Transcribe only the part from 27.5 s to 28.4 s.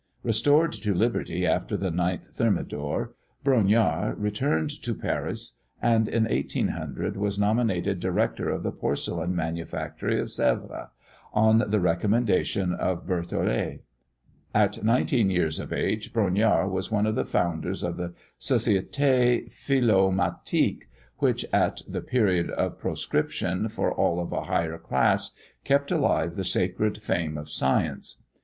science.